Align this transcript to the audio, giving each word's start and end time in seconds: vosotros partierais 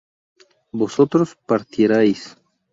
vosotros 0.71 1.37
partierais 1.45 2.35